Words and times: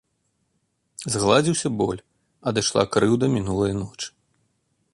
Згладзіўся 1.15 1.67
боль, 1.81 2.01
адышла 2.51 2.81
крыўда 2.95 3.25
мінулай 3.35 3.73
ночы. 3.85 4.07